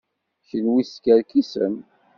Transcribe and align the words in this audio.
Kenwi 0.47 0.81
teskerkisem. 0.87 1.75